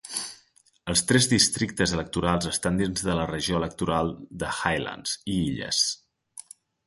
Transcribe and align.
Els 0.91 1.01
tres 1.09 1.27
districtes 1.33 1.91
electorals 1.97 2.47
estan 2.53 2.79
dins 2.81 3.05
de 3.09 3.17
la 3.21 3.27
regió 3.33 3.61
electoral 3.61 4.11
de 4.45 4.49
Highlands 4.61 5.15
i 5.35 5.39
Illes. 5.51 5.85